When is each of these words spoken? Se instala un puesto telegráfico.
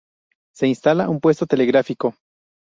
Se 0.55 0.65
instala 0.67 1.11
un 1.11 1.19
puesto 1.19 1.45
telegráfico. 1.45 2.15